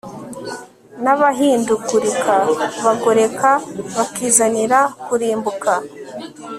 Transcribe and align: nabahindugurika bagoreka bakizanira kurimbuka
nabahindugurika 1.03 2.35
bagoreka 2.85 3.51
bakizanira 3.95 4.79
kurimbuka 5.05 5.71